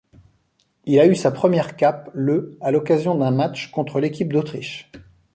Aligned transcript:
Il 0.85 0.99
a 0.99 1.05
eu 1.05 1.13
sa 1.13 1.29
première 1.29 1.75
cape 1.77 2.09
le 2.15 2.57
à 2.59 2.71
l'occasion 2.71 3.13
d'un 3.13 3.29
match 3.29 3.69
contre 3.69 3.99
l'équipe 3.99 4.33
d'Autriche. 4.33 4.89